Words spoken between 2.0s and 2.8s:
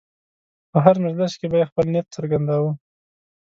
څرګنداوه.